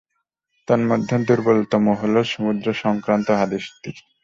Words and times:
তন্মধ্যে 0.67 1.15
দুর্বলতম 1.27 1.83
হলো 1.99 2.19
সমুদ্র 2.31 2.67
সংক্রান্ত 2.83 3.27
হাদীসটি। 3.39 3.89